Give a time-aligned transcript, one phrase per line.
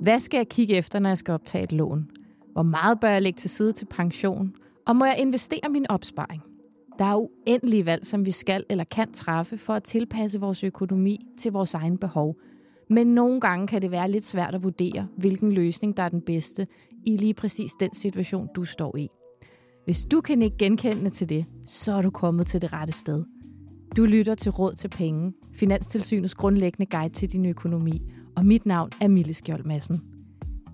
[0.00, 2.10] Hvad skal jeg kigge efter, når jeg skal optage et lån?
[2.52, 4.52] Hvor meget bør jeg lægge til side til pension?
[4.86, 6.42] Og må jeg investere min opsparing?
[6.98, 11.18] Der er uendelige valg, som vi skal eller kan træffe for at tilpasse vores økonomi
[11.38, 12.36] til vores egen behov.
[12.90, 16.20] Men nogle gange kan det være lidt svært at vurdere, hvilken løsning der er den
[16.20, 16.66] bedste
[17.06, 19.08] i lige præcis den situation, du står i.
[19.84, 23.24] Hvis du kan ikke genkende til det, så er du kommet til det rette sted.
[23.96, 28.02] Du lytter til Råd til Penge, Finanstilsynets grundlæggende guide til din økonomi,
[28.40, 30.00] og mit navn er Mille Skjold Madsen.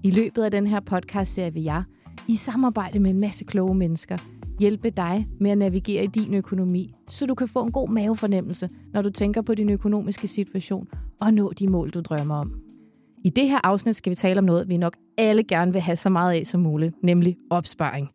[0.03, 1.83] I løbet af den her podcast ser vi jeg,
[2.29, 4.17] i samarbejde med en masse kloge mennesker,
[4.61, 8.69] hjælpe dig med at navigere i din økonomi, så du kan få en god mavefornemmelse,
[8.93, 10.89] når du tænker på din økonomiske situation
[11.21, 12.61] og nå de mål, du drømmer om.
[13.25, 15.97] I det her afsnit skal vi tale om noget, vi nok alle gerne vil have
[15.97, 18.09] så meget af som muligt, nemlig opsparing.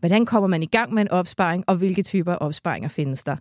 [0.00, 3.36] Hvordan kommer man i gang med en opsparing, og hvilke typer opsparinger findes der?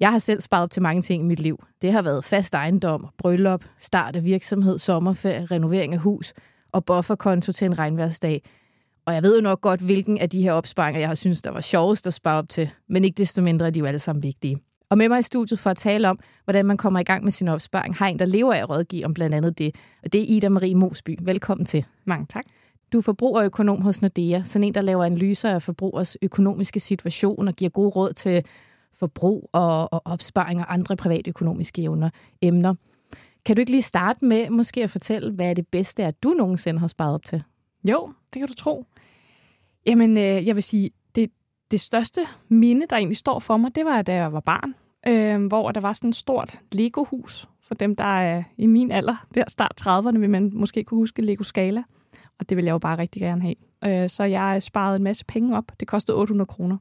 [0.00, 1.64] Jeg har selv sparet op til mange ting i mit liv.
[1.82, 6.32] Det har været fast ejendom, bryllup, start af virksomhed, sommerferie, renovering af hus
[6.72, 8.42] og bufferkonto til en regnværsdag.
[9.06, 11.50] Og jeg ved jo nok godt, hvilken af de her opsparinger, jeg har synes, der
[11.50, 12.70] var sjovest at spare op til.
[12.88, 14.58] Men ikke desto mindre er de jo alle sammen vigtige.
[14.90, 17.32] Og med mig i studiet for at tale om, hvordan man kommer i gang med
[17.32, 19.74] sin opsparing, har en, der lever af at rådgive om blandt andet det.
[20.04, 21.18] Og det er Ida Marie Mosby.
[21.22, 21.84] Velkommen til.
[22.04, 22.44] Mange tak.
[22.92, 27.54] Du er forbrugerøkonom hos Nordea, sådan en, der laver analyser af forbrugers økonomiske situation og
[27.54, 28.44] giver gode råd til
[28.98, 32.10] forbrug og, og opsparing og andre privatøkonomiske evner,
[32.42, 32.74] emner.
[33.44, 36.28] Kan du ikke lige starte med måske at fortælle, hvad er det bedste, at du
[36.28, 37.42] nogensinde har sparet op til?
[37.88, 38.84] Jo, det kan du tro.
[39.86, 41.30] Jamen, øh, jeg vil sige, det,
[41.70, 44.74] det største minde, der egentlig står for mig, det var, da jeg var barn,
[45.08, 47.48] øh, hvor der var sådan et stort Lego-hus.
[47.62, 51.22] For dem, der er i min alder, der start 30'erne, vil man måske kunne huske
[51.22, 51.82] Lego Scala.
[52.38, 54.02] Og det vil jeg jo bare rigtig gerne have.
[54.02, 55.72] Øh, så jeg sparede en masse penge op.
[55.80, 56.76] Det kostede 800 kroner.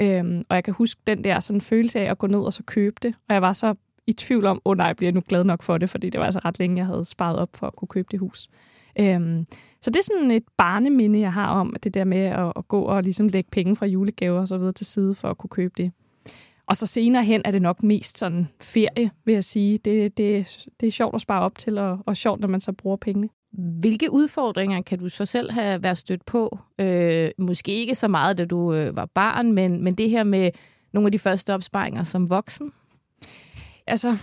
[0.00, 2.62] Øhm, og jeg kan huske den der sådan følelse af at gå ned og så
[2.62, 3.14] købe det.
[3.28, 3.74] Og jeg var så
[4.06, 6.18] i tvivl om, åh oh, nej, bliver jeg nu glad nok for det, fordi det
[6.18, 8.48] var altså ret længe, jeg havde sparet op for at kunne købe det hus.
[9.00, 9.46] Øhm,
[9.80, 12.68] så det er sådan et barneminde, jeg har om, at det der med at, at
[12.68, 15.50] gå og ligesom lægge penge fra julegaver og så videre til side for at kunne
[15.50, 15.92] købe det.
[16.66, 19.78] Og så senere hen er det nok mest sådan ferie, vil jeg sige.
[19.78, 22.72] Det, det, det er sjovt at spare op til, og, og sjovt, når man så
[22.72, 23.28] bruger pengene.
[23.52, 26.58] Hvilke udfordringer kan du så selv have været stødt på?
[26.78, 30.50] Øh, måske ikke så meget, da du øh, var barn, men, men det her med
[30.92, 32.72] nogle af de første opsparinger som voksen?
[33.86, 34.16] Altså,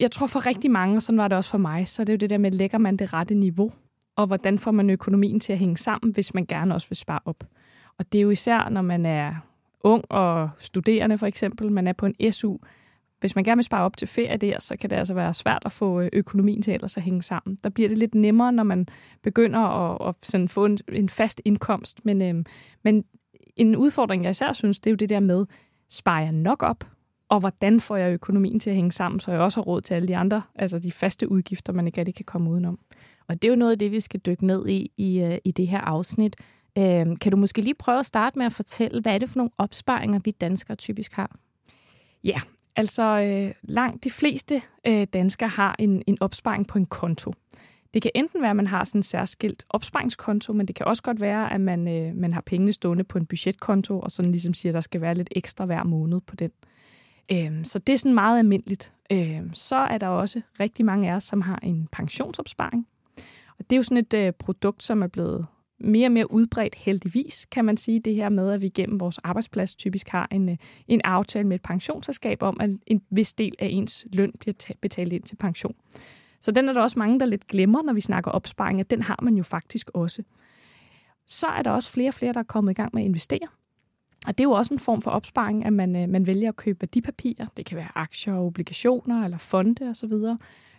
[0.00, 2.14] jeg tror for rigtig mange, og sådan var det også for mig, så det er
[2.14, 3.72] jo det der med, lægger man det rette niveau?
[4.16, 7.20] Og hvordan får man økonomien til at hænge sammen, hvis man gerne også vil spare
[7.24, 7.44] op?
[7.98, 9.34] Og det er jo især, når man er
[9.80, 12.56] ung og studerende for eksempel, man er på en SU,
[13.20, 15.62] hvis man gerne vil spare op til ferie der, så kan det altså være svært
[15.64, 17.58] at få øh, økonomien til ellers at hænge sammen.
[17.64, 18.86] Der bliver det lidt nemmere, når man
[19.22, 22.04] begynder at, at sådan få en, en fast indkomst.
[22.04, 22.44] Men, øhm,
[22.84, 23.04] men
[23.56, 25.46] en udfordring, jeg især synes, det er jo det der med,
[25.90, 26.84] sparer jeg nok op?
[27.28, 29.94] Og hvordan får jeg økonomien til at hænge sammen, så jeg også har råd til
[29.94, 32.78] alle de andre, altså de faste udgifter, man ikke rigtig kan komme udenom.
[33.28, 35.50] Og det er jo noget af det, vi skal dykke ned i i, øh, i
[35.50, 36.36] det her afsnit.
[36.78, 39.36] Øhm, kan du måske lige prøve at starte med at fortælle, hvad er det for
[39.36, 41.36] nogle opsparinger, vi danskere typisk har?
[42.24, 42.40] Ja,
[42.78, 47.32] Altså, øh, langt de fleste øh, danskere har en, en opsparing på en konto.
[47.94, 51.02] Det kan enten være, at man har sådan en særskilt opsparingskonto, men det kan også
[51.02, 54.54] godt være, at man, øh, man har pengene stående på en budgetkonto, og sådan ligesom
[54.54, 56.50] siger, at der skal være lidt ekstra hver måned på den.
[57.32, 58.92] Øh, så det er sådan meget almindeligt.
[59.12, 62.86] Øh, så er der også rigtig mange af os, som har en pensionsopsparing.
[63.58, 65.46] Og det er jo sådan et øh, produkt, som er blevet
[65.80, 69.18] mere og mere udbredt heldigvis, kan man sige, det her med, at vi gennem vores
[69.18, 70.56] arbejdsplads typisk har en, øh,
[70.88, 75.12] en aftale med et pensionsselskab om, at en vis del af ens løn bliver betalt
[75.12, 75.74] ind til pension.
[76.40, 79.02] Så den er der også mange, der lidt glemmer, når vi snakker opsparing, at den
[79.02, 80.22] har man jo faktisk også.
[81.26, 83.48] Så er der også flere og flere, der er kommet i gang med at investere.
[84.26, 86.56] Og det er jo også en form for opsparing, at man, øh, man vælger at
[86.56, 87.46] købe værdipapirer.
[87.56, 90.12] Det kan være aktier, obligationer eller fonde osv.,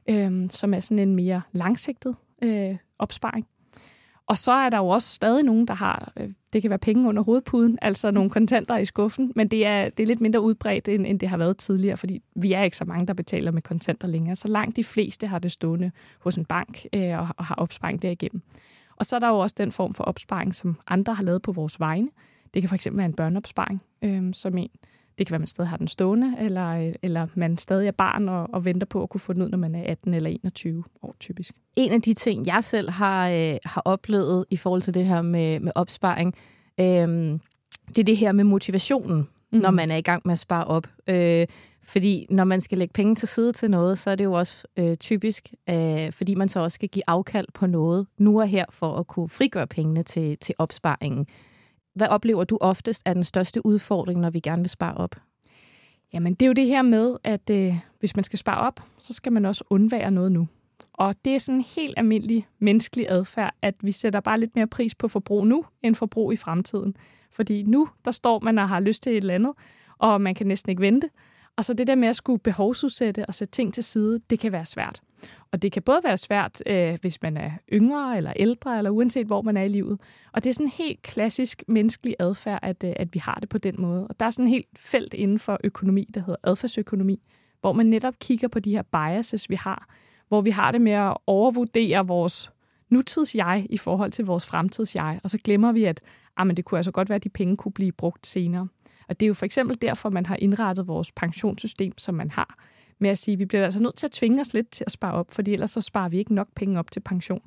[0.09, 3.47] øh, som er sådan en mere langsigtet øh, opsparing.
[4.29, 7.09] Og så er der jo også stadig nogen, der har, øh, det kan være penge
[7.09, 10.87] under hovedpuden, altså nogle kontanter i skuffen, men det er, det er lidt mindre udbredt,
[10.87, 13.61] end, end det har været tidligere, fordi vi er ikke så mange, der betaler med
[13.61, 14.35] kontanter længere.
[14.35, 18.01] Så langt de fleste har det stående hos en bank øh, og, og har opsparing
[18.01, 18.41] derigennem.
[18.95, 21.51] Og så er der jo også den form for opsparing, som andre har lavet på
[21.51, 22.09] vores vegne.
[22.53, 24.69] Det kan fx være en børneopsparing, øh, som en,
[25.19, 28.29] det kan være, at man stadig har den stående, eller, eller man stadig er barn
[28.29, 30.83] og, og venter på at kunne få den ud, når man er 18 eller 21
[31.01, 31.55] år typisk.
[31.75, 35.21] En af de ting, jeg selv har, øh, har oplevet i forhold til det her
[35.21, 36.35] med, med opsparing,
[36.79, 37.39] øh,
[37.87, 39.59] det er det her med motivationen, mm.
[39.59, 40.87] når man er i gang med at spare op.
[41.07, 41.47] Øh,
[41.83, 44.63] fordi når man skal lægge penge til side til noget, så er det jo også
[44.77, 48.65] øh, typisk, øh, fordi man så også skal give afkald på noget nu og her
[48.69, 51.27] for at kunne frigøre pengene til, til opsparingen.
[51.95, 55.15] Hvad oplever du oftest er den største udfordring, når vi gerne vil spare op?
[56.13, 59.13] Jamen, det er jo det her med, at øh, hvis man skal spare op, så
[59.13, 60.47] skal man også undvære noget nu.
[60.93, 64.67] Og det er sådan en helt almindelig menneskelig adfærd, at vi sætter bare lidt mere
[64.67, 66.95] pris på forbrug nu, end forbrug i fremtiden.
[67.31, 69.53] Fordi nu, der står man og har lyst til et eller andet,
[69.97, 71.09] og man kan næsten ikke vente.
[71.57, 74.51] Og så det der med at skulle behovsudsætte og sætte ting til side, det kan
[74.51, 75.01] være svært.
[75.51, 79.27] Og det kan både være svært, øh, hvis man er yngre eller ældre, eller uanset
[79.27, 79.99] hvor man er i livet.
[80.31, 83.49] Og det er sådan en helt klassisk menneskelig adfærd, at, øh, at vi har det
[83.49, 84.07] på den måde.
[84.07, 87.21] Og der er sådan en helt felt inden for økonomi, der hedder adfærdsøkonomi,
[87.61, 89.87] hvor man netop kigger på de her biases, vi har,
[90.27, 92.51] hvor vi har det med at overvurdere vores
[92.89, 96.01] nutids jeg i forhold til vores fremtids jeg, og så glemmer vi, at
[96.37, 98.67] ah, men det kunne altså godt være, at de penge kunne blive brugt senere.
[99.07, 102.57] Og det er jo for eksempel derfor, man har indrettet vores pensionssystem, som man har,
[102.99, 104.91] med at sige, at vi bliver altså nødt til at tvinge os lidt til at
[104.91, 107.41] spare op, fordi ellers så sparer vi ikke nok penge op til pension.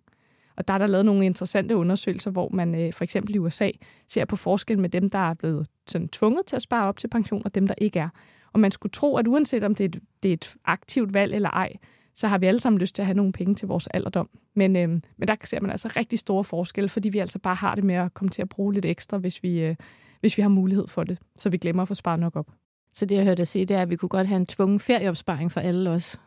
[0.56, 3.70] Og der er der lavet nogle interessante undersøgelser, hvor man øh, for eksempel i USA
[4.08, 7.08] ser på forskel med dem, der er blevet sådan tvunget til at spare op til
[7.08, 8.08] pension, og dem, der ikke er.
[8.52, 11.34] Og man skulle tro, at uanset om det er et, det er et aktivt valg
[11.34, 11.72] eller ej,
[12.14, 14.28] så har vi alle sammen lyst til at have nogle penge til vores alderdom.
[14.54, 17.74] Men, øh, men der ser man altså rigtig store forskelle, fordi vi altså bare har
[17.74, 19.76] det med at komme til at bruge lidt ekstra, hvis vi, øh,
[20.20, 22.46] hvis vi har mulighed for det, så vi glemmer at få sparet nok op.
[22.92, 24.80] Så det, jeg hørte dig sige, det er, at vi kunne godt have en tvungen
[24.80, 26.18] ferieopsparing for alle os.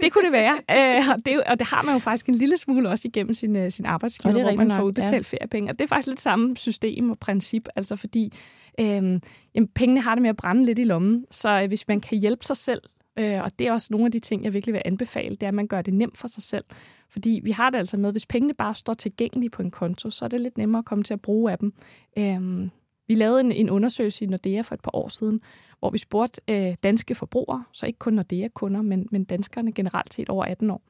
[0.00, 2.58] Det kunne det være, øh, og, det, og det har man jo faktisk en lille
[2.58, 5.36] smule også igennem sin, øh, sin arbejdsgiver, hvor man får udbetalt ja.
[5.36, 5.70] feriepenge.
[5.70, 8.32] Og det er faktisk lidt samme system og princip, altså fordi
[8.80, 9.18] øh,
[9.54, 12.18] jamen, pengene har det med at brænde lidt i lommen, så øh, hvis man kan
[12.18, 12.82] hjælpe sig selv,
[13.18, 15.48] øh, og det er også nogle af de ting, jeg virkelig vil anbefale, det er,
[15.48, 16.64] at man gør det nemt for sig selv.
[17.10, 20.24] Fordi vi har det altså med, hvis pengene bare står tilgængelige på en konto, så
[20.24, 21.72] er det lidt nemmere at komme til at bruge af dem.
[22.18, 22.68] Øh,
[23.08, 25.40] vi lavede en, en undersøgelse i Nordea for et par år siden,
[25.78, 30.28] hvor vi spurgte øh, danske forbrugere, så ikke kun Nordea-kunder, men, men danskerne generelt set
[30.28, 30.82] over 18 år,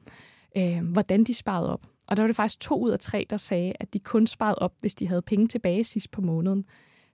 [0.57, 1.87] øh, hvordan de sparede op.
[2.07, 4.55] Og der var det faktisk to ud af tre, der sagde, at de kun sparede
[4.55, 6.65] op, hvis de havde penge tilbage sidst på måneden.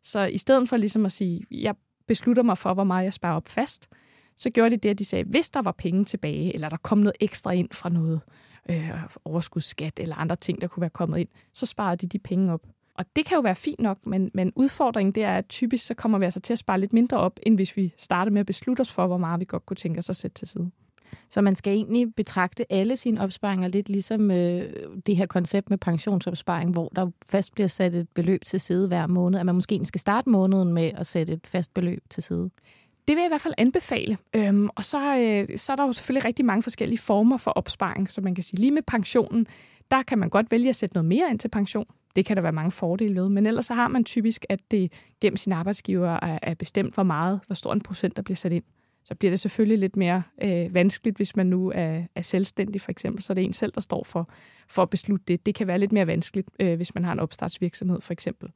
[0.03, 1.75] Så i stedet for ligesom at sige, jeg
[2.07, 3.89] beslutter mig for, hvor meget jeg sparer op fast,
[4.38, 6.97] så gjorde de det, at de sagde, hvis der var penge tilbage, eller der kom
[6.97, 8.21] noget ekstra ind fra noget
[8.69, 8.91] øh,
[9.25, 12.67] overskudsskat eller andre ting, der kunne være kommet ind, så sparede de de penge op.
[12.95, 15.94] Og det kan jo være fint nok, men, men udfordringen det er, at typisk så
[15.94, 18.45] kommer vi altså til at spare lidt mindre op, end hvis vi starter med at
[18.45, 20.72] beslutte os for, hvor meget vi godt kunne tænke os at sætte til side.
[21.30, 24.74] Så man skal egentlig betragte alle sine opsparinger lidt ligesom øh,
[25.06, 29.07] det her koncept med pensionsopsparing, hvor der fast bliver sat et beløb til side hver
[29.07, 32.50] måned, at man måske skal starte måneden med at sætte et fast beløb til side.
[33.07, 34.18] Det vil jeg i hvert fald anbefale.
[34.36, 38.12] Øhm, og så, øh, så er der jo selvfølgelig rigtig mange forskellige former for opsparing,
[38.12, 39.48] så man kan sige lige med pensionen,
[39.92, 41.86] der kan man godt vælge at sætte noget mere ind til pension.
[42.15, 44.92] Det kan der være mange fordele ved, men ellers så har man typisk, at det
[45.21, 48.51] gennem sin arbejdsgiver er, er bestemt, hvor meget, hvor stor en procent, der bliver sat
[48.51, 48.63] ind.
[49.06, 52.92] Så bliver det selvfølgelig lidt mere øh, vanskeligt, hvis man nu er, er selvstændig for
[52.92, 54.30] eksempel, så er det en selv, der står for,
[54.68, 55.45] for at beslutte det.
[55.45, 58.50] Det kan være lidt mere vanskeligt, øh, hvis man har en opstartsvirksomhed for eksempel.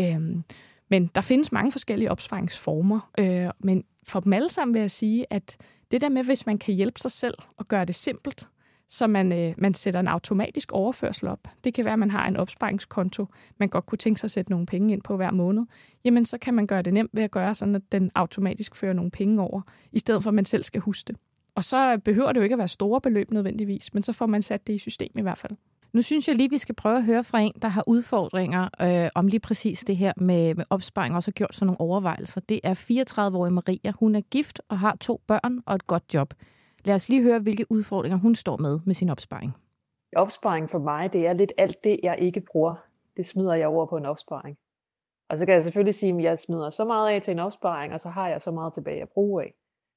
[0.00, 0.42] Øhm,
[0.90, 5.26] men der findes mange forskellige opsparingsformer, øh, men for dem alle sammen vil jeg sige,
[5.30, 5.56] at
[5.90, 8.48] det der med, hvis man kan hjælpe sig selv og gøre det simpelt,
[8.88, 11.48] så man, øh, man sætter en automatisk overførsel op.
[11.64, 13.26] Det kan være, at man har en opsparingskonto,
[13.58, 15.64] man godt kunne tænke sig at sætte nogle penge ind på hver måned.
[16.04, 18.92] Jamen, så kan man gøre det nemt ved at gøre sådan, at den automatisk fører
[18.92, 19.60] nogle penge over,
[19.92, 21.16] i stedet for at man selv skal huske det.
[21.54, 24.42] Og så behøver det jo ikke at være store beløb nødvendigvis, men så får man
[24.42, 25.52] sat det i system i hvert fald.
[25.92, 29.08] Nu synes jeg lige, vi skal prøve at høre fra en, der har udfordringer øh,
[29.14, 32.40] om lige præcis det her med, med opsparing, og også har gjort sådan nogle overvejelser.
[32.40, 33.92] Det er 34-årige Maria.
[34.00, 36.34] Hun er gift og har to børn og et godt job.
[36.86, 39.52] Lad os lige høre, hvilke udfordringer hun står med med sin opsparing.
[40.16, 42.74] Opsparing for mig, det er lidt alt det, jeg ikke bruger.
[43.16, 44.58] Det smider jeg over på en opsparing.
[45.28, 47.92] Og så kan jeg selvfølgelig sige, at jeg smider så meget af til en opsparing,
[47.92, 49.54] og så har jeg så meget tilbage at bruge af.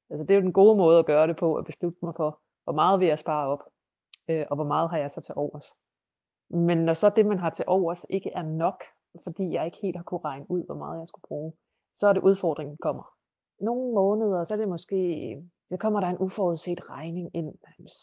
[0.10, 2.40] Altså det er jo den gode måde at gøre det på, at beslutte mig for,
[2.64, 3.64] hvor meget vil jeg spare op,
[4.30, 5.74] øh, og hvor meget har jeg så til overs.
[6.50, 8.84] Men når så det, man har til overs, ikke er nok,
[9.24, 11.54] fordi jeg ikke helt har kunne regne ud, hvor meget jeg skulle bruge,
[11.96, 13.04] så er det udfordringen kommer.
[13.62, 14.98] Nogle måneder, så er det måske
[15.70, 17.54] så kommer der en uforudset regning ind,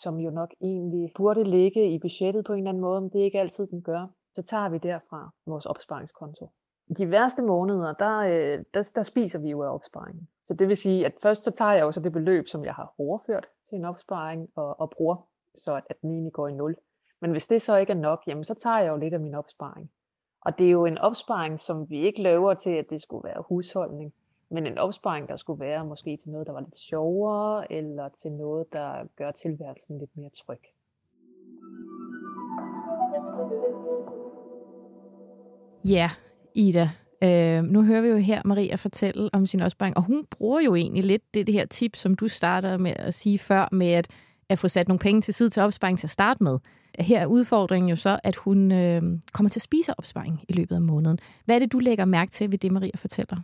[0.03, 3.21] som jo nok egentlig burde ligge i budgettet på en eller anden måde, men det
[3.21, 4.07] er ikke altid, den gør.
[4.35, 6.51] Så tager vi derfra vores opsparingskonto.
[6.99, 10.29] De værste måneder, der, øh, der, der spiser vi jo af opsparingen.
[10.45, 12.75] Så det vil sige, at først så tager jeg jo så det beløb, som jeg
[12.75, 15.17] har overført til en opsparing og, og bruger,
[15.55, 16.77] så at, at den egentlig går i nul.
[17.21, 19.35] Men hvis det så ikke er nok, jamen så tager jeg jo lidt af min
[19.35, 19.91] opsparing.
[20.41, 23.43] Og det er jo en opsparing, som vi ikke laver til, at det skulle være
[23.49, 24.15] husholdning.
[24.51, 28.33] Men en opsparing, der skulle være måske til noget, der var lidt sjovere, eller til
[28.33, 30.61] noget, der gør tilværelsen lidt mere tryg.
[35.89, 36.11] Ja,
[36.55, 36.91] Ida.
[37.25, 40.75] Øh, nu hører vi jo her Maria fortælle om sin opsparing, og hun bruger jo
[40.75, 44.09] egentlig lidt det, det her tip, som du starter med at sige før, med at,
[44.49, 46.59] at få sat nogle penge til side til opsparing til at starte med.
[46.99, 50.75] Her er udfordringen jo så, at hun øh, kommer til at spise opsparing i løbet
[50.75, 51.19] af måneden.
[51.45, 53.37] Hvad er det, du lægger mærke til ved det, Maria fortæller?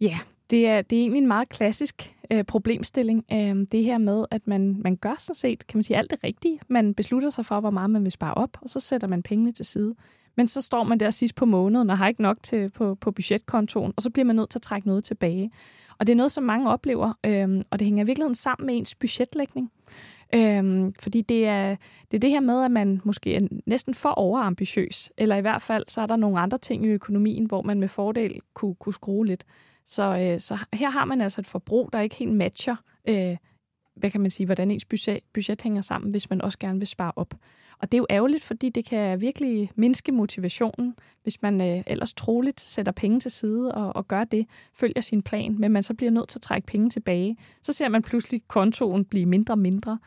[0.00, 0.18] Ja,
[0.50, 3.24] det er, det er egentlig en meget klassisk øh, problemstilling.
[3.32, 6.24] Øh, det her med, at man, man gør sådan set, kan man sige, alt det
[6.24, 6.60] rigtige.
[6.68, 9.52] Man beslutter sig for, hvor meget man vil spare op, og så sætter man pengene
[9.52, 9.94] til side.
[10.36, 13.10] Men så står man der sidst på måneden og har ikke nok til på, på
[13.10, 15.50] budgetkontoen, og så bliver man nødt til at trække noget tilbage.
[15.98, 18.76] Og det er noget, som mange oplever, øh, og det hænger i virkeligheden sammen med
[18.76, 19.70] ens budgetlægning.
[20.34, 21.76] Øhm, fordi det er,
[22.10, 25.62] det er det her med, at man måske er næsten for overambitiøs, eller i hvert
[25.62, 28.92] fald så er der nogle andre ting i økonomien, hvor man med fordel kunne, kunne
[28.92, 29.44] skrue lidt.
[29.86, 32.76] Så, øh, så her har man altså et forbrug, der ikke helt matcher,
[33.08, 33.36] øh,
[33.96, 36.88] hvad kan man sige, hvordan ens budget, budget hænger sammen, hvis man også gerne vil
[36.88, 37.34] spare op.
[37.78, 42.12] Og det er jo ærgerligt, fordi det kan virkelig mindske motivationen, hvis man øh, ellers
[42.12, 45.94] troligt sætter penge til side og, og gør det, følger sin plan, men man så
[45.94, 47.36] bliver nødt til at trække penge tilbage.
[47.62, 49.98] Så ser man pludselig kontoen blive mindre og mindre.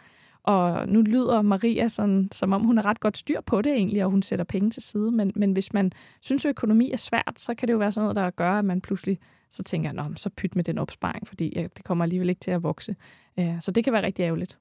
[0.47, 4.05] Og nu lyder Maria sådan, som om hun har ret godt styr på det egentlig,
[4.05, 5.11] og hun sætter penge til side.
[5.11, 8.03] Men, men hvis man synes, at økonomi er svært, så kan det jo være sådan
[8.03, 9.19] noget, der gør, at man pludselig
[9.51, 12.63] så tænker, Nå, så pyt med den opsparing, fordi det kommer alligevel ikke til at
[12.63, 12.95] vokse.
[13.39, 14.57] Øh, så det kan være rigtig ærgerligt.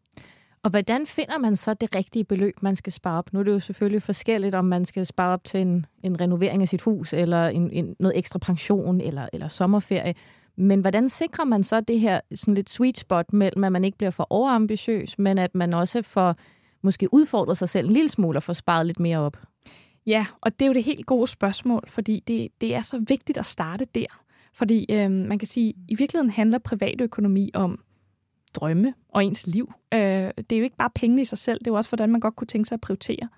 [0.62, 3.32] Og hvordan finder man så det rigtige beløb, man skal spare op?
[3.32, 6.62] Nu er det jo selvfølgelig forskelligt, om man skal spare op til en, en renovering
[6.62, 10.14] af sit hus, eller en, en, noget ekstra pension, eller, eller sommerferie.
[10.56, 13.98] Men hvordan sikrer man så det her sådan lidt sweet spot mellem, at man ikke
[13.98, 16.34] bliver for overambitiøs, men at man også får
[16.82, 19.36] måske udfordret sig selv en lille smule og får sparet lidt mere op?
[20.06, 23.38] Ja, og det er jo det helt gode spørgsmål, fordi det, det er så vigtigt
[23.38, 24.06] at starte der.
[24.54, 27.80] Fordi øh, man kan sige, at i virkeligheden handler privatøkonomi om
[28.54, 29.72] drømme og ens liv.
[29.94, 30.00] Øh,
[30.36, 32.20] det er jo ikke bare penge i sig selv, det er jo også, hvordan man
[32.20, 33.28] godt kunne tænke sig at prioritere.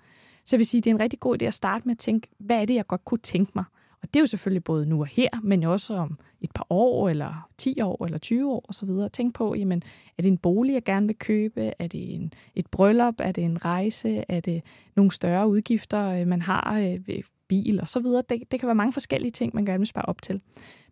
[0.45, 2.27] Så jeg vil sige, det er en rigtig god idé at starte med at tænke,
[2.39, 3.63] hvad er det, jeg godt kunne tænke mig?
[4.01, 7.09] Og det er jo selvfølgelig både nu og her, men også om et par år,
[7.09, 8.89] eller 10 år, eller 20 år osv.
[9.13, 9.83] Tænk på, jamen,
[10.17, 11.73] er det en bolig, jeg gerne vil købe?
[11.79, 13.15] Er det en, et bryllup?
[13.19, 14.23] Er det en rejse?
[14.29, 14.61] Er det
[14.95, 18.23] nogle større udgifter, øh, man har øh, ved bil og så videre?
[18.29, 20.41] Det, det kan være mange forskellige ting, man gerne vil spare op til.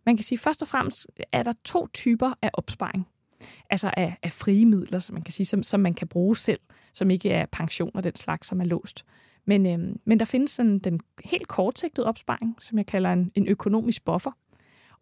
[0.06, 3.06] Man kan sige, først og fremmest er der to typer af opsparing.
[3.70, 6.60] Altså af, af frie midler, som man kan sige, som, som man kan bruge selv,
[6.92, 9.04] som ikke er pension og den slags, som er låst.
[9.48, 13.48] Men, øh, men der findes sådan den helt kortsigtede opsparing, som jeg kalder en, en
[13.48, 14.30] økonomisk buffer.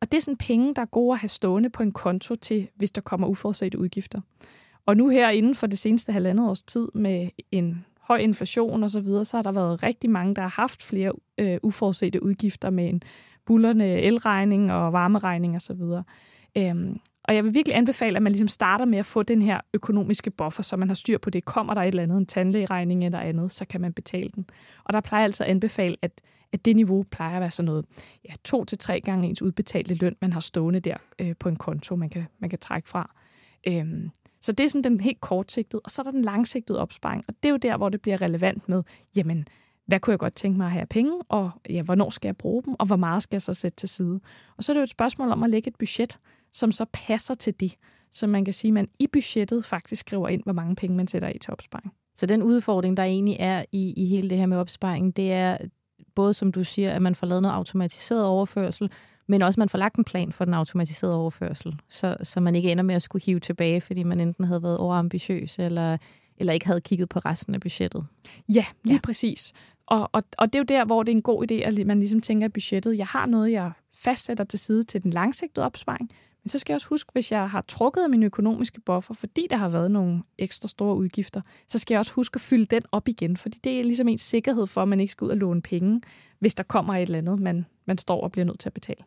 [0.01, 2.69] Og det er sådan penge, der er gode at have stående på en konto til,
[2.77, 4.21] hvis der kommer uforudsete udgifter.
[4.87, 8.91] Og nu her inden for det seneste halvandet års tid med en høj inflation og
[8.91, 12.71] så videre, så har der været rigtig mange, der har haft flere øh, uforudsete udgifter
[12.71, 13.03] med en
[13.47, 16.05] bullerne elregning og varmeregning og så videre.
[16.59, 16.97] Øhm,
[17.29, 20.31] og jeg vil virkelig anbefale, at man ligesom starter med at få den her økonomiske
[20.31, 21.45] buffer, så man har styr på det.
[21.45, 24.47] Kommer der et eller andet, en tandlægeregning eller andet, så kan man betale den.
[24.85, 26.21] Og der plejer altså at anbefale, at,
[26.53, 27.85] at det niveau plejer at være sådan noget,
[28.29, 31.57] ja, to til tre gange ens udbetalte løn, man har stående der øh, på en
[31.57, 33.11] konto, man kan, man kan trække fra.
[33.69, 37.25] Øhm, så det er sådan den helt kortsigtede, og så er der den langsigtede opsparing.
[37.29, 38.83] Og det er jo der, hvor det bliver relevant med,
[39.17, 39.49] jamen,
[39.87, 42.63] hvad kunne jeg godt tænke mig at have penge, og ja, hvornår skal jeg bruge
[42.63, 44.21] dem, og hvor meget skal jeg så sætte til side.
[44.57, 46.19] Og så er det jo et spørgsmål om at lægge et budget,
[46.53, 47.75] som så passer til det.
[48.13, 51.09] Så man kan sige, at man i budgettet faktisk skriver ind, hvor mange penge man
[51.09, 51.93] sætter i til opsparing.
[52.17, 55.59] Så den udfordring, der egentlig er i, i hele det her med opsparing, det er
[56.15, 58.91] både, som du siger, at man får lavet noget automatiseret overførsel,
[59.29, 62.55] men også, at man får lagt en plan for den automatiserede overførsel, så, så man
[62.55, 65.97] ikke ender med at skulle hive tilbage, fordi man enten havde været overambitiøs, eller,
[66.37, 68.07] eller ikke havde kigget på resten af budgettet.
[68.49, 69.01] Ja, lige ja.
[69.03, 69.53] præcis.
[69.87, 71.99] Og, og, og det er jo der, hvor det er en god idé, at man
[71.99, 76.11] ligesom tænker, at budgettet, jeg har noget, jeg fastsætter til side til den langsigtede opsparing,
[76.47, 79.47] men så skal jeg også huske, hvis jeg har trukket af min økonomiske buffer, fordi
[79.51, 82.83] der har været nogle ekstra store udgifter, så skal jeg også huske at fylde den
[82.93, 85.37] op igen, fordi det er ligesom en sikkerhed for, at man ikke skal ud og
[85.37, 86.01] låne penge,
[86.39, 89.05] hvis der kommer et eller andet, man, man står og bliver nødt til at betale.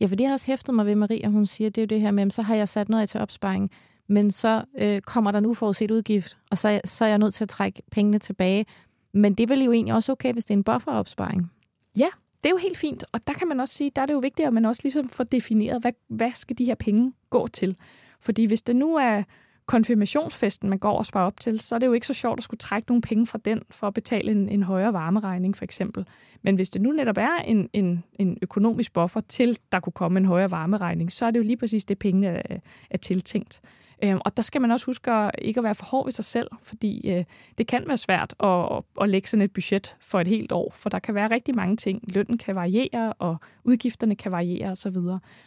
[0.00, 2.00] Ja, for det har også hæftet mig ved Maria, hun siger, det er jo det
[2.00, 3.70] her med, så har jeg sat noget af til opsparing,
[4.08, 7.44] men så øh, kommer der en uforudset udgift, og så, så er jeg nødt til
[7.44, 8.66] at trække pengene tilbage.
[9.14, 11.52] Men det er vel jo egentlig også okay, hvis det er en bufferopsparing?
[11.98, 12.08] Ja,
[12.42, 13.04] det er jo helt fint.
[13.12, 15.08] Og der kan man også sige, der er det jo vigtigt, at man også ligesom
[15.08, 17.76] får defineret, hvad, hvad skal de her penge gå til?
[18.20, 19.22] Fordi hvis det nu er
[19.66, 22.42] konfirmationsfesten, man går og sparer op til, så er det jo ikke så sjovt at
[22.42, 26.06] skulle trække nogle penge fra den for at betale en, en højere varmeregning, for eksempel.
[26.42, 30.18] Men hvis det nu netop er en, en, en økonomisk buffer til, der kunne komme
[30.18, 32.58] en højere varmeregning, så er det jo lige præcis det, pengene er,
[32.90, 33.60] er tiltænkt.
[34.02, 36.24] Øhm, og der skal man også huske at ikke at være for hård ved sig
[36.24, 37.24] selv, fordi øh,
[37.58, 40.88] det kan være svært at, at lægge sådan et budget for et helt år, for
[40.88, 42.14] der kan være rigtig mange ting.
[42.14, 44.96] Lønnen kan variere, og udgifterne kan variere osv.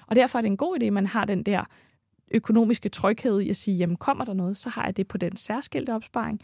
[0.07, 1.63] Og derfor er det en god idé, at man har den der
[2.31, 5.38] økonomiske tryghed i at sige, jamen kommer der noget, så har jeg det på den
[5.38, 6.41] særskilte opsparing,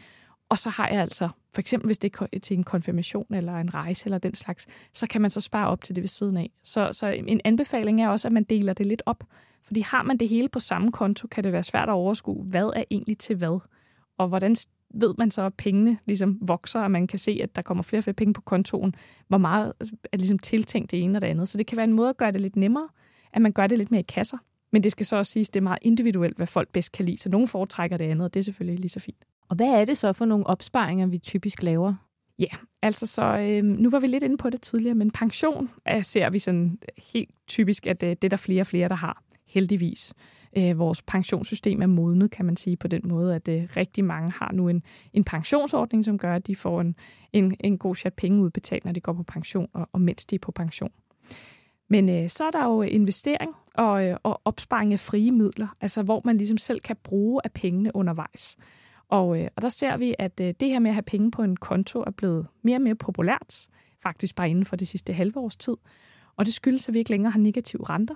[0.50, 3.74] og så har jeg altså, for eksempel hvis det er til en konfirmation eller en
[3.74, 6.52] rejse eller den slags, så kan man så spare op til det ved siden af.
[6.64, 9.24] Så, så en anbefaling er også, at man deler det lidt op.
[9.64, 12.66] Fordi har man det hele på samme konto, kan det være svært at overskue, hvad
[12.76, 13.60] er egentlig til hvad.
[14.18, 14.56] Og hvordan
[14.94, 18.00] ved man så, at pengene ligesom vokser, og man kan se, at der kommer flere
[18.00, 18.96] og flere penge på kontoen,
[19.28, 19.74] hvor meget
[20.12, 21.48] er ligesom tiltænkt det ene og det andet.
[21.48, 22.88] Så det kan være en måde at gøre det lidt nemmere,
[23.34, 24.38] at man gør det lidt mere i kasser.
[24.72, 27.06] Men det skal så også siges, at det er meget individuelt, hvad folk bedst kan
[27.06, 27.18] lide.
[27.18, 29.26] Så nogen foretrækker det andet, og det er selvfølgelig lige så fint.
[29.50, 31.94] Og hvad er det så for nogle opsparinger, vi typisk laver?
[32.40, 36.02] Ja, altså så, øh, nu var vi lidt inde på det tidligere, men pension er,
[36.02, 38.96] ser vi sådan øh, helt typisk, at det, det er der flere og flere, der
[38.96, 40.14] har, heldigvis.
[40.58, 44.32] Øh, vores pensionssystem er modnet, kan man sige, på den måde, at øh, rigtig mange
[44.32, 46.96] har nu en, en pensionsordning, som gør, at de får en,
[47.34, 50.36] en, en god chat penge udbetalt, når de går på pension, og, og mens de
[50.36, 50.92] er på pension.
[51.90, 56.02] Men øh, så er der jo investering og, øh, og opsparing af frie midler, altså
[56.02, 58.58] hvor man ligesom selv kan bruge af pengene undervejs.
[59.10, 61.44] Og, øh, og der ser vi, at øh, det her med at have penge på
[61.44, 63.68] en konto er blevet mere og mere populært,
[64.04, 65.78] faktisk bare inden for det sidste halve års tid.
[66.36, 68.16] Og det skyldes, at vi ikke længere har negative renter.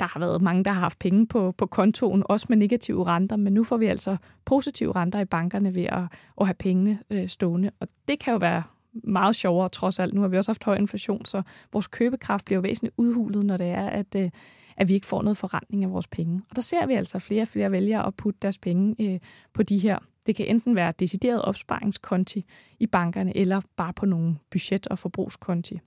[0.00, 3.36] Der har været mange, der har haft penge på, på kontoen, også med negative renter,
[3.36, 6.02] men nu får vi altså positive renter i bankerne ved at,
[6.40, 7.70] at have pengene øh, stående.
[7.80, 10.14] Og det kan jo være meget sjovere trods alt.
[10.14, 11.42] Nu har vi også haft høj inflation, så
[11.72, 14.30] vores købekraft bliver væsentligt udhulet, når det er, at, øh,
[14.78, 16.40] at vi ikke får noget forretning af vores penge.
[16.50, 19.20] Og der ser vi altså flere og flere vælgere at putte deres penge øh,
[19.54, 19.98] på de her.
[20.26, 22.44] Det kan enten være decideret opsparingskonti
[22.80, 25.80] i bankerne, eller bare på nogle budget- og forbrugskonti.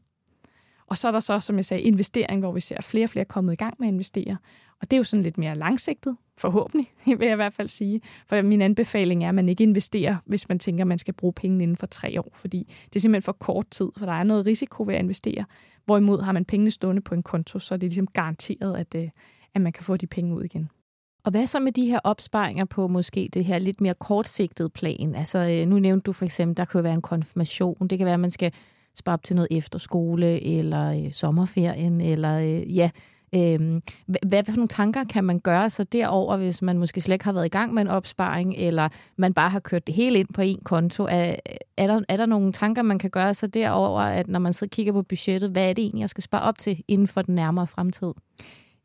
[0.91, 3.25] Og så er der så, som jeg sagde, investering, hvor vi ser flere og flere
[3.25, 4.38] kommet i gang med at investere.
[4.81, 8.01] Og det er jo sådan lidt mere langsigtet, forhåbentlig, vil jeg i hvert fald sige.
[8.27, 11.33] For min anbefaling er, at man ikke investerer, hvis man tænker, at man skal bruge
[11.33, 14.24] pengene inden for tre år, fordi det er simpelthen for kort tid, for der er
[14.24, 15.45] noget risiko ved at investere.
[15.86, 19.10] Hvorimod har man pengene stående på en konto, så er det ligesom garanteret, at, øh,
[19.55, 20.69] at man kan få de penge ud igen.
[21.24, 25.15] Og hvad så med de her opsparinger på måske det her lidt mere kortsigtede plan?
[25.15, 28.13] Altså øh, nu nævnte du for eksempel, der kan være en konfirmation, det kan være,
[28.13, 28.53] at man skal
[28.95, 32.89] spare op til noget efterskole, eller øh, sommerferien, eller øh, ja,
[33.36, 33.81] øh,
[34.27, 37.33] hvad for nogle tanker kan man gøre sig derover, hvis man måske slet ikke har
[37.33, 40.41] været i gang med en opsparing, eller man bare har kørt det hele ind på
[40.41, 41.03] en konto?
[41.03, 41.36] Er,
[41.77, 44.71] er, der, er der nogle tanker, man kan gøre sig derover, at når man sidder
[44.71, 47.21] og kigger på budgettet, hvad er det egentlig, jeg skal spare op til inden for
[47.21, 48.13] den nærmere fremtid?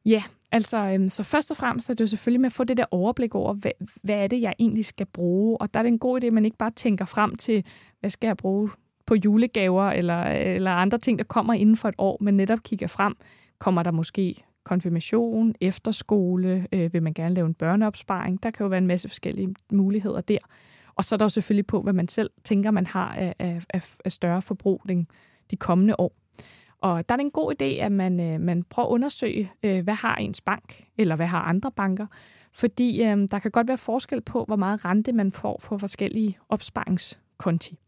[0.05, 0.23] Ja,
[0.53, 2.85] altså øhm, så først og fremmest er det jo selvfølgelig med at få det der
[2.91, 3.71] overblik over, hvad,
[4.03, 5.61] hvad er det, jeg egentlig skal bruge.
[5.61, 7.65] Og der er det en god idé, at man ikke bare tænker frem til,
[8.01, 8.71] hvad skal jeg bruge
[9.07, 12.87] på julegaver eller, eller andre ting, der kommer inden for et år, men netop kigger
[12.87, 13.15] frem.
[13.59, 18.43] Kommer der måske konfirmation, efterskole, øh, vil man gerne lave en børneopsparing.
[18.43, 20.39] Der kan jo være en masse forskellige muligheder der.
[20.95, 23.35] Og så er der jo selvfølgelig på, hvad man selv tænker, man har af,
[23.71, 25.07] af, af større forbrug de,
[25.51, 26.13] de kommende år.
[26.81, 29.85] Og der er det en god idé, at man, øh, man prøver at undersøge, øh,
[29.85, 32.07] hvad har ens bank, eller hvad har andre banker.
[32.53, 36.39] Fordi øh, der kan godt være forskel på, hvor meget rente man får på forskellige
[36.49, 37.79] opsparingskonti.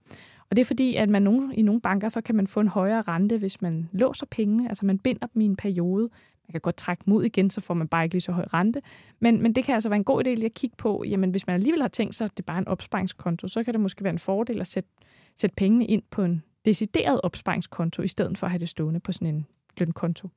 [0.51, 2.69] Og det er fordi, at man nogen, i nogle banker, så kan man få en
[2.69, 6.09] højere rente, hvis man låser pengene, altså man binder dem i en periode.
[6.49, 8.45] Man kan godt trække dem ud igen, så får man bare ikke lige så høj
[8.55, 8.83] rente.
[9.21, 11.47] Men, men det kan altså være en god idé lige at kigge på, jamen hvis
[11.47, 14.05] man alligevel har tænkt sig, at det er bare en opsparingskonto, så kan det måske
[14.05, 14.89] være en fordel at sætte,
[15.37, 19.13] sætte pengene ind på en decideret opsparingskonto, i stedet for at have det stående på
[19.13, 19.47] sådan en
[19.79, 20.29] lønkonto.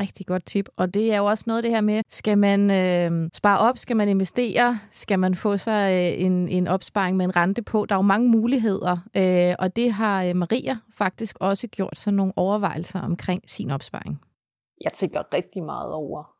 [0.00, 0.68] Rigtig godt tip.
[0.76, 3.96] Og det er jo også noget det her med, skal man øh, spare op, skal
[3.96, 7.86] man investere, skal man få sig øh, en, en opsparing med en rente på.
[7.86, 12.12] Der er jo mange muligheder, øh, og det har øh, Maria faktisk også gjort sig
[12.12, 14.20] nogle overvejelser omkring sin opsparing.
[14.80, 16.34] Jeg tænker rigtig meget over,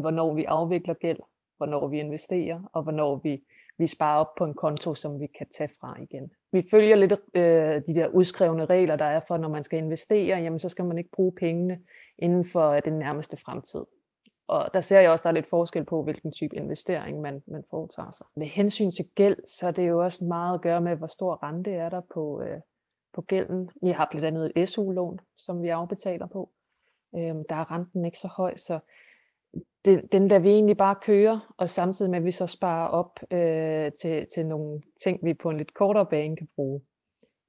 [0.00, 1.18] hvornår vi afvikler gæld,
[1.56, 3.42] hvornår vi investerer, og hvornår vi,
[3.78, 6.30] vi sparer op på en konto, som vi kan tage fra igen.
[6.52, 7.42] Vi følger lidt øh,
[7.86, 10.98] de der udskrevne regler, der er for, når man skal investere, jamen så skal man
[10.98, 11.78] ikke bruge pengene
[12.22, 13.84] inden for øh, den nærmeste fremtid.
[14.48, 17.42] Og der ser jeg også, at der er lidt forskel på, hvilken type investering man,
[17.46, 18.26] man foretager sig.
[18.36, 21.42] Med hensyn til gæld, så er det jo også meget at gøre med, hvor stor
[21.42, 22.60] rente er der på, øh,
[23.14, 23.70] på gælden.
[23.82, 26.50] Vi har blandt andet et SU-lån, som vi afbetaler på.
[27.14, 28.78] Øh, der er renten ikke så høj, så
[29.84, 33.20] den, den der vi egentlig bare kører, og samtidig med, at vi så sparer op
[33.30, 36.80] øh, til, til nogle ting, vi på en lidt kortere bane kan bruge,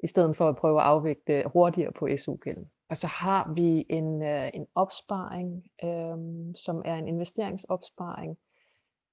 [0.03, 2.71] i stedet for at prøve at afvikle hurtigere på SU-gælden.
[2.91, 6.17] Og så har vi en, øh, en opsparing, øh,
[6.55, 8.37] som er en investeringsopsparing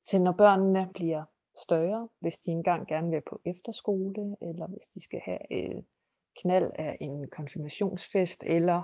[0.02, 1.24] til når børnene bliver
[1.58, 5.84] større, hvis de engang gerne vil på efterskole, eller hvis de skal have et
[6.42, 8.82] knald af en konfirmationsfest, eller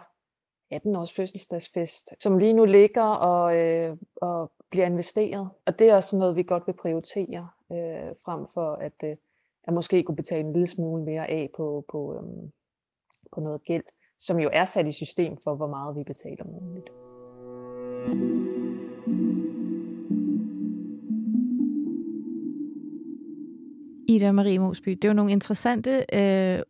[0.74, 5.50] 18-års fødselsdagsfest, som lige nu ligger og, øh, og bliver investeret.
[5.66, 9.16] Og det er også noget, vi godt vil prioritere, øh, frem for at, øh,
[9.64, 12.50] at måske kunne betale en lille smule mere af på, på, øh,
[13.32, 13.84] på noget gæld
[14.26, 16.88] som jo er sat i system for, hvor meget vi betaler månedligt.
[24.08, 26.62] Ida Marie Mosby, det er jo nogle interessante øh,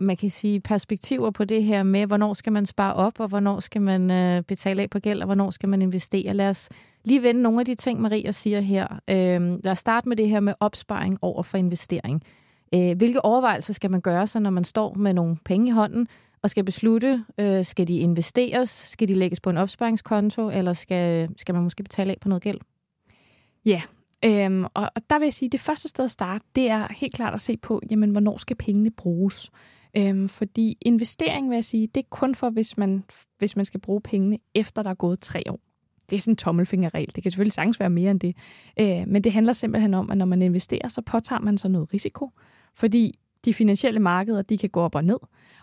[0.00, 3.60] man kan sige, perspektiver på det her med, hvornår skal man spare op, og hvornår
[3.60, 6.34] skal man øh, betale af på gæld, og hvornår skal man investere.
[6.34, 6.68] Lad os
[7.04, 8.86] lige vende nogle af de ting, Maria siger her.
[9.10, 12.22] Øh, lad os starte med det her med opsparing over for investering.
[12.74, 16.08] Øh, hvilke overvejelser skal man gøre sig, når man står med nogle penge i hånden,
[16.42, 21.28] og skal beslutte, øh, skal de investeres, skal de lægges på en opsparingskonto, eller skal,
[21.36, 22.58] skal man måske betale af på noget gæld?
[23.64, 23.82] Ja,
[24.24, 26.86] øhm, og, og der vil jeg sige, at det første sted at starte, det er
[26.90, 29.50] helt klart at se på, jamen, hvornår skal pengene bruges?
[29.96, 33.04] Øhm, fordi investering, vil jeg sige, det er kun for, hvis man,
[33.38, 35.60] hvis man skal bruge pengene, efter der er gået tre år.
[36.10, 37.14] Det er sådan en tommelfingerregel.
[37.14, 38.36] Det kan selvfølgelig sagtens være mere end det.
[38.80, 41.94] Øh, men det handler simpelthen om, at når man investerer, så påtager man så noget
[41.94, 42.30] risiko.
[42.74, 45.18] Fordi de finansielle markeder, de kan gå op og ned.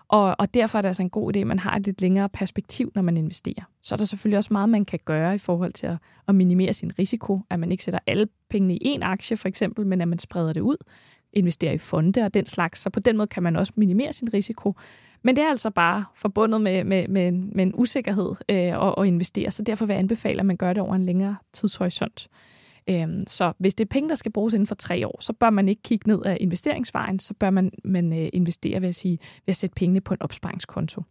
[0.07, 2.29] Og, og derfor er det altså en god idé, at man har et lidt længere
[2.29, 3.63] perspektiv, når man investerer.
[3.81, 6.73] Så er der selvfølgelig også meget, man kan gøre i forhold til at, at minimere
[6.73, 7.41] sin risiko.
[7.49, 10.53] At man ikke sætter alle pengene i én aktie, for eksempel, men at man spreder
[10.53, 10.77] det ud
[11.33, 14.33] investerer i fonde og den slags, så på den måde kan man også minimere sin
[14.33, 14.73] risiko.
[15.21, 19.05] Men det er altså bare forbundet med, med, med, med en usikkerhed øh, at, at
[19.05, 22.27] investere, så derfor vil jeg anbefale, at man gør det over en længere tidshorisont.
[22.89, 25.49] Øhm, så hvis det er penge, der skal bruges inden for tre år, så bør
[25.49, 29.19] man ikke kigge ned af investeringsvejen, så bør man, man øh, investere ved at, sige,
[29.45, 31.03] ved at sætte pengene på en opsparingskonto.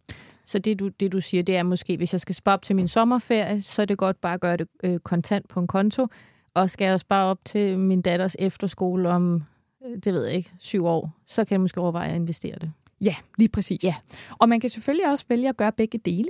[0.45, 2.75] Så det du, det, du siger, det er måske, hvis jeg skal spare op til
[2.75, 6.07] min sommerferie, så er det godt bare at gøre det øh, kontant på en konto,
[6.53, 9.43] og skal jeg spare op til min datters efterskole om
[9.85, 12.71] Øh, det ved jeg ikke, syv år, så kan jeg måske overveje at investere det.
[13.01, 13.83] Ja, lige præcis.
[13.83, 13.93] Ja.
[14.39, 16.29] Og man kan selvfølgelig også vælge at gøre begge dele.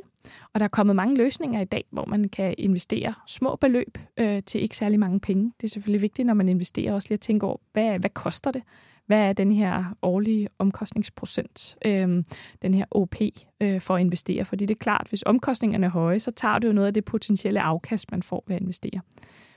[0.54, 4.44] Og der er kommet mange løsninger i dag, hvor man kan investere små beløb øh,
[4.46, 5.54] til ikke særlig mange penge.
[5.62, 8.52] Det er selvfølgelig vigtigt, når man investerer, også lige at tænke over, hvad, hvad koster
[8.52, 8.64] det?
[9.06, 12.24] Hvad er den her årlige omkostningsprocent, øh,
[12.62, 13.16] den her OP,
[13.62, 14.46] øh, for at investere?
[14.46, 17.06] Fordi det er klart, hvis omkostningerne er høje, så tager du jo noget af det
[17.06, 19.02] potentielle afkast, man får ved at investere.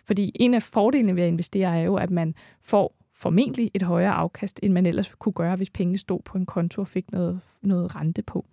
[0.07, 4.13] Fordi en af fordelene ved at investere er jo, at man får formentlig et højere
[4.13, 7.41] afkast, end man ellers kunne gøre, hvis pengene stod på en konto og fik noget,
[7.63, 8.47] noget rente på.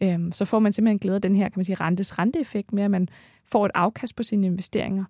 [0.00, 2.82] Øhm, så får man simpelthen glæde af den her, kan man sige, rentes renteeffekt med,
[2.82, 3.08] at man
[3.46, 5.04] får et afkast på sine investeringer.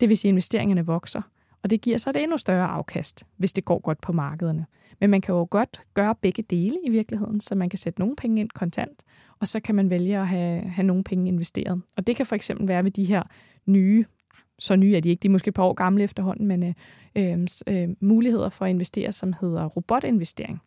[0.00, 1.22] Det vil sige, at investeringerne vokser.
[1.62, 4.66] Og det giver så et endnu større afkast, hvis det går godt på markederne.
[5.00, 8.16] Men man kan jo godt gøre begge dele i virkeligheden, så man kan sætte nogle
[8.16, 9.02] penge ind kontant,
[9.40, 11.82] og så kan man vælge at have, have nogle penge investeret.
[11.96, 13.22] Og det kan for eksempel være ved de her
[13.66, 14.04] nye
[14.58, 16.74] så nye er de ikke, de er måske et par år gamle efterhånden, men øh,
[17.16, 20.62] øh, øh, muligheder for at investere, som hedder robotinvestering.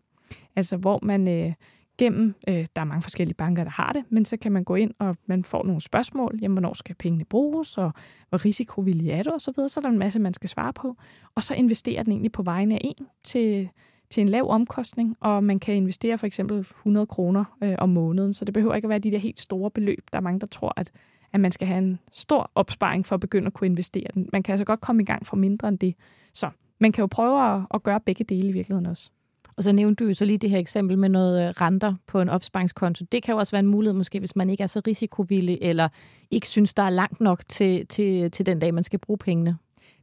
[0.56, 1.54] Altså hvor man øh,
[1.98, 4.76] gennem, øh, der er mange forskellige banker, der har det, men så kan man gå
[4.76, 7.92] ind, og man får nogle spørgsmål, jamen hvornår skal pengene bruges, og
[8.30, 9.70] hvor risikovillig er det, og så videre.
[9.70, 10.96] Så er der en masse, man skal svare på.
[11.36, 13.70] Og så investerer den egentlig på vegne af en til,
[14.10, 18.34] til en lav omkostning, og man kan investere for eksempel 100 kroner øh, om måneden,
[18.34, 20.04] så det behøver ikke at være de der helt store beløb.
[20.12, 20.92] Der er mange, der tror, at
[21.34, 24.30] at man skal have en stor opsparing for at begynde at kunne investere den.
[24.34, 25.96] Man kan altså godt komme i gang for mindre end det.
[26.34, 29.12] Så man kan jo prøve at, at gøre begge dele i virkeligheden også.
[29.58, 32.22] Og så nævnte du jo så lige det her eksempel med noget øh, renter på
[32.22, 33.06] en opsparingskonto.
[33.12, 35.90] Det kan jo også være en mulighed, måske hvis man ikke er så risikovillig, eller
[36.32, 39.58] ikke synes, der er langt nok til, til, til den dag, man skal bruge pengene.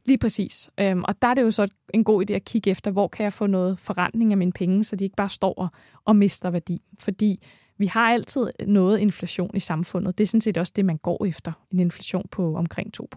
[0.05, 0.69] Lige præcis.
[0.79, 3.23] Øhm, og der er det jo så en god idé at kigge efter, hvor kan
[3.23, 5.67] jeg få noget forretning af mine penge, så de ikke bare står og,
[6.05, 6.81] og mister værdi.
[6.99, 7.43] Fordi
[7.77, 10.17] vi har altid noget inflation i samfundet.
[10.17, 11.51] Det er sådan set også det, man går efter.
[11.71, 13.09] En inflation på omkring 2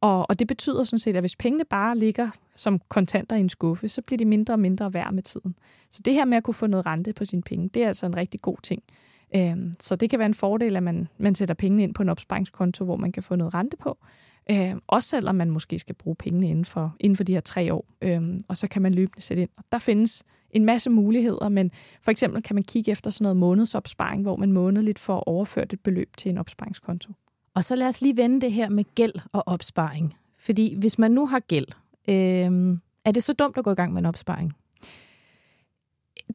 [0.00, 3.48] og, og det betyder sådan set, at hvis pengene bare ligger som kontanter i en
[3.48, 5.54] skuffe, så bliver de mindre og mindre værd med tiden.
[5.90, 8.06] Så det her med at kunne få noget rente på sine penge, det er altså
[8.06, 8.82] en rigtig god ting.
[9.36, 12.08] Øhm, så det kan være en fordel, at man, man sætter pengene ind på en
[12.08, 13.98] opsparingskonto, hvor man kan få noget rente på.
[14.50, 17.74] Øhm, også selvom man måske skal bruge pengene inden for, inden for de her tre
[17.74, 17.84] år.
[18.02, 19.50] Øhm, og så kan man løbende sætte ind.
[19.56, 21.70] Og der findes en masse muligheder, men
[22.02, 25.80] for eksempel kan man kigge efter sådan noget månedsopsparing, hvor man månedligt får overført et
[25.80, 27.12] beløb til en opsparingskonto.
[27.54, 30.14] Og så lad os lige vende det her med gæld og opsparing.
[30.38, 31.66] Fordi hvis man nu har gæld,
[32.08, 34.52] øh, er det så dumt at gå i gang med en opsparing?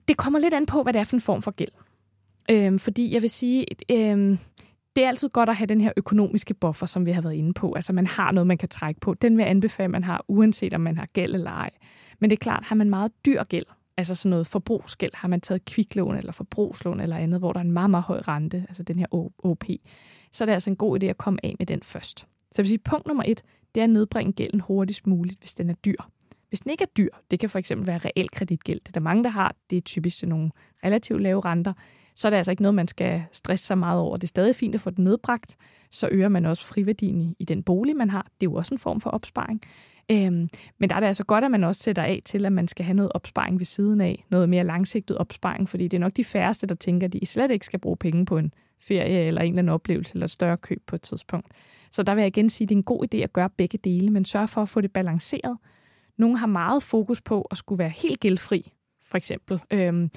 [0.07, 1.71] Det kommer lidt an på, hvad det er for en form for gæld.
[2.51, 4.37] Øh, fordi jeg vil sige, øh,
[4.95, 7.53] det er altid godt at have den her økonomiske buffer, som vi har været inde
[7.53, 7.73] på.
[7.73, 9.13] Altså man har noget, man kan trække på.
[9.13, 11.69] Den vil jeg anbefale, at man har, uanset om man har gæld eller ej.
[12.19, 13.65] Men det er klart, har man meget dyr gæld,
[13.97, 17.63] altså sådan noget forbrugsgæld, har man taget kviklån eller forbrugslån eller andet, hvor der er
[17.63, 19.05] en meget, meget høj rente, altså den her
[19.43, 19.63] OP,
[20.31, 22.19] så er det altså en god idé at komme af med den først.
[22.19, 22.25] Så
[22.57, 23.43] jeg vil sige, punkt nummer et,
[23.75, 25.97] det er at nedbringe gælden hurtigst muligt, hvis den er dyr.
[26.55, 29.23] Hvis den ikke er dyr, det kan for eksempel være realkreditgæld, det er der mange,
[29.23, 30.51] der har, det er typisk til nogle
[30.83, 31.73] relativt lave renter,
[32.15, 34.17] så er det altså ikke noget, man skal stresse sig meget over.
[34.17, 35.57] Det er stadig fint at få den nedbragt,
[35.91, 38.21] så øger man også friværdien i, i den bolig, man har.
[38.21, 39.61] Det er jo også en form for opsparing.
[40.11, 42.67] Øhm, men der er det altså godt, at man også sætter af til, at man
[42.67, 44.25] skal have noget opsparing ved siden af.
[44.29, 47.51] Noget mere langsigtet opsparing, fordi det er nok de færreste, der tænker, at de slet
[47.51, 50.57] ikke skal bruge penge på en ferie eller en eller anden oplevelse eller et større
[50.57, 51.47] køb på et tidspunkt.
[51.91, 53.77] Så der vil jeg igen sige, at det er en god idé at gøre begge
[53.77, 55.57] dele, men sørg for at få det balanceret.
[56.17, 59.61] Nogle har meget fokus på at skulle være helt gældfri, for eksempel.
[59.71, 60.09] Øhm,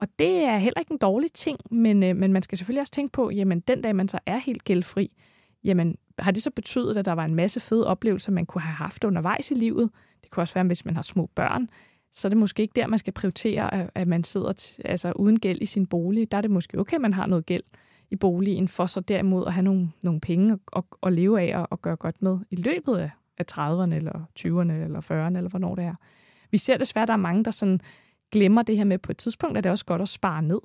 [0.00, 2.92] og det er heller ikke en dårlig ting, men, øh, men man skal selvfølgelig også
[2.92, 5.16] tænke på, jamen den dag man så er helt gældfri,
[5.64, 8.74] jamen har det så betydet, at der var en masse fede oplevelser, man kunne have
[8.74, 9.90] haft undervejs i livet?
[10.22, 11.68] Det kunne også være, hvis man har små børn.
[12.12, 15.40] så er det måske ikke der, man skal prioritere, at, at man sidder altså uden
[15.40, 16.30] gæld i sin bolig.
[16.30, 17.62] Der er det måske okay, at man har noget gæld
[18.10, 21.58] i boligen, for så derimod at have nogle, nogle penge at, at, at leve af
[21.58, 25.50] og, og gøre godt med i løbet af, af 30'erne eller 20'erne eller 40'erne, eller
[25.50, 25.94] hvornår det er.
[26.50, 27.80] Vi ser desværre, at der er mange, der sådan
[28.32, 30.60] glemmer det her med, på et tidspunkt er det også godt at spare ned.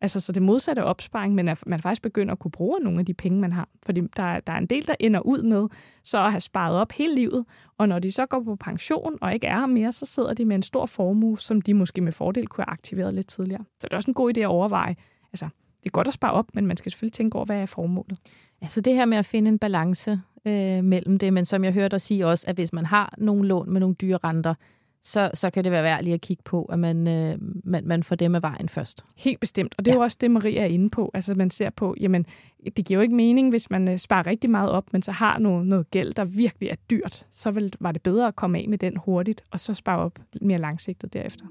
[0.00, 3.06] Altså, så det modsatte opsparing, men at man faktisk begynder at kunne bruge nogle af
[3.06, 3.68] de penge, man har.
[3.82, 5.68] Fordi der, der er en del, der ender ud med
[6.04, 7.44] så at have sparet op hele livet,
[7.78, 10.44] og når de så går på pension og ikke er her mere, så sidder de
[10.44, 13.64] med en stor formue, som de måske med fordel kunne have aktiveret lidt tidligere.
[13.80, 14.96] Så det er også en god idé at overveje.
[15.32, 17.66] Altså, det er godt at spare op, men man skal selvfølgelig tænke over, hvad er
[17.66, 18.18] formålet.
[18.62, 21.88] Altså det her med at finde en balance øh, mellem det, men som jeg hørte
[21.88, 24.54] dig sige også, at hvis man har nogle lån med nogle dyre renter,
[25.02, 28.02] så, så kan det være værd lige at kigge på, at man, øh, man, man
[28.02, 29.04] får dem af vejen først.
[29.16, 29.98] Helt bestemt, og det er ja.
[29.98, 31.10] jo også det, Maria er inde på.
[31.14, 32.26] Altså man ser på, jamen
[32.76, 35.38] det giver jo ikke mening, hvis man øh, sparer rigtig meget op, men så har
[35.38, 37.26] noget, noget gæld, der virkelig er dyrt.
[37.30, 40.18] Så vil, var det bedre at komme af med den hurtigt, og så spare op
[40.40, 41.46] mere langsigtet derefter.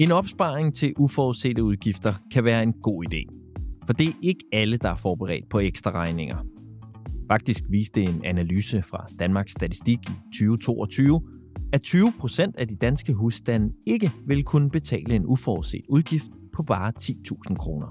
[0.00, 3.35] En opsparing til uforudsete udgifter kan være en god idé.
[3.86, 6.36] For det er ikke alle, der er forberedt på ekstra regninger.
[7.30, 11.20] Faktisk viste en analyse fra Danmarks Statistik i 2022,
[11.72, 16.62] at 20 procent af de danske husstande ikke vil kunne betale en uforudset udgift på
[16.62, 17.86] bare 10.000 kroner.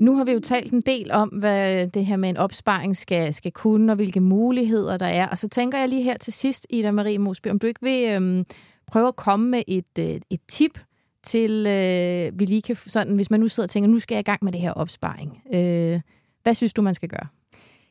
[0.00, 3.34] Nu har vi jo talt en del om, hvad det her med en opsparing skal,
[3.34, 5.28] skal kunne, og hvilke muligheder der er.
[5.28, 8.14] Og så tænker jeg lige her til sidst, Ida Marie Mosby, om du ikke vil
[8.14, 8.44] øhm,
[8.86, 10.78] prøve at komme med et, øh, et tip
[11.22, 14.20] til, øh, vi lige kan, sådan, hvis man nu sidder og tænker, nu skal jeg
[14.20, 15.42] i gang med det her opsparing.
[15.54, 16.00] Øh,
[16.42, 17.26] hvad synes du, man skal gøre?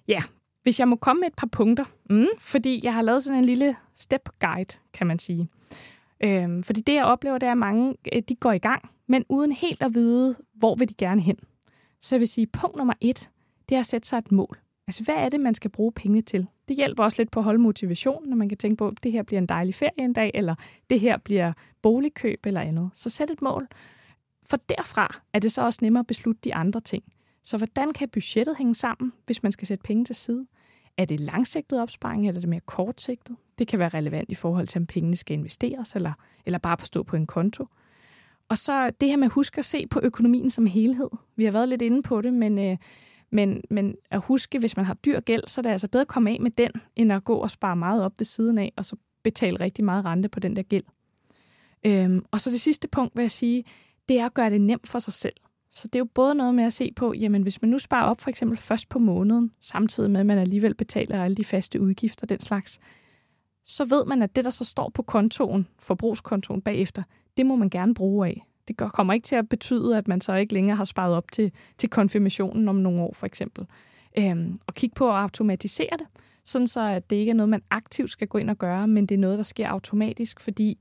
[0.07, 0.21] Ja,
[0.63, 2.27] hvis jeg må komme med et par punkter, mm.
[2.39, 5.49] fordi jeg har lavet sådan en lille step guide, kan man sige.
[6.23, 9.25] Øhm, fordi det, jeg oplever, det er, at mange øh, de går i gang, men
[9.29, 11.37] uden helt at vide, hvor vil de gerne hen.
[12.01, 13.29] Så jeg vil sige, punkt nummer et,
[13.69, 14.57] det er at sætte sig et mål.
[14.89, 16.47] Altså, hvad er det, man skal bruge penge til?
[16.67, 19.11] Det hjælper også lidt på at holde motivationen, når man kan tænke på, at det
[19.11, 20.55] her bliver en dejlig ferie en dag, eller
[20.89, 22.89] det her bliver boligkøb eller andet.
[22.93, 23.67] Så sæt et mål.
[24.45, 27.03] For derfra er det så også nemmere at beslutte de andre ting.
[27.43, 30.45] Så hvordan kan budgettet hænge sammen, hvis man skal sætte penge til side?
[30.97, 33.35] Er det langsigtet opsparing, eller er det mere kortsigtet?
[33.59, 36.13] Det kan være relevant i forhold til, om pengene skal investeres, eller,
[36.45, 37.67] eller bare stå på en konto.
[38.49, 41.09] Og så det her med at huske at se på økonomien som helhed.
[41.35, 42.77] Vi har været lidt inde på det, men, øh,
[43.31, 46.07] men, men at huske, hvis man har dyr gæld, så er det altså bedre at
[46.07, 48.85] komme af med den, end at gå og spare meget op ved siden af, og
[48.85, 50.83] så betale rigtig meget rente på den der gæld.
[51.85, 53.63] Øhm, og så det sidste punkt vil jeg sige,
[54.09, 55.33] det er at gøre det nemt for sig selv.
[55.71, 58.05] Så det er jo både noget med at se på, jamen hvis man nu sparer
[58.05, 61.81] op for eksempel først på måneden, samtidig med at man alligevel betaler alle de faste
[61.81, 62.79] udgifter den slags,
[63.65, 67.03] så ved man, at det, der så står på kontoen, forbrugskontoen bagefter,
[67.37, 68.48] det må man gerne bruge af.
[68.69, 71.51] Det kommer ikke til at betyde, at man så ikke længere har sparet op til,
[71.77, 73.65] til konfirmationen om nogle år, for eksempel.
[74.19, 76.07] Øhm, og kigge på at automatisere det,
[76.45, 79.05] sådan så at det ikke er noget, man aktivt skal gå ind og gøre, men
[79.05, 80.77] det er noget, der sker automatisk, fordi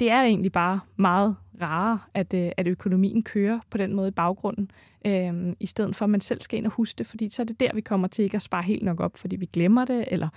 [0.00, 4.10] det er egentlig bare meget rarere, at, øh, at økonomien kører på den måde i
[4.10, 4.70] baggrunden,
[5.06, 7.46] øh, i stedet for at man selv skal ind og huske det, fordi så er
[7.46, 10.04] det der, vi kommer til ikke at spare helt nok op, fordi vi glemmer det,
[10.08, 10.28] eller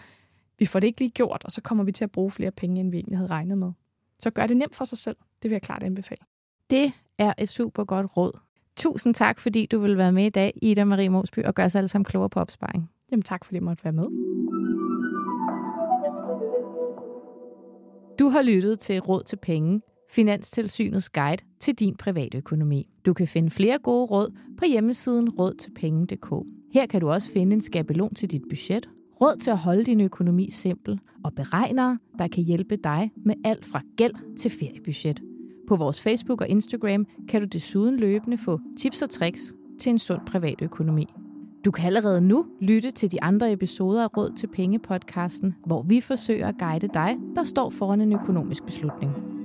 [0.60, 2.80] vi får det ikke lige gjort, og så kommer vi til at bruge flere penge,
[2.80, 3.72] end vi egentlig havde regnet med.
[4.20, 5.16] Så gør det nemt for sig selv.
[5.44, 6.29] Det vil jeg klart anbefale.
[6.70, 8.40] Det er et super godt råd.
[8.76, 11.76] Tusind tak, fordi du vil være med i dag, Ida Marie Mosby, og gøre os
[11.76, 12.90] alle sammen klogere på opsparing.
[13.12, 14.06] Jamen tak, fordi jeg måtte være med.
[18.20, 22.90] Du har lyttet til Råd til Penge, Finanstilsynets guide til din private økonomi.
[23.06, 26.46] Du kan finde flere gode råd på hjemmesiden rådtilpenge.dk.
[26.74, 28.90] Her kan du også finde en skabelon til dit budget,
[29.22, 33.66] råd til at holde din økonomi simpel og beregnere, der kan hjælpe dig med alt
[33.66, 35.29] fra gæld til feriebudget.
[35.70, 40.00] På vores Facebook og Instagram kan du desuden løbende få tips og tricks til en
[40.00, 41.06] sund privatøkonomi.
[41.66, 46.02] Du kan allerede nu lytte til de andre episoder af Råd til Penge-podcasten, hvor vi
[46.02, 49.39] forsøger at guide dig, der står foran en økonomisk beslutning.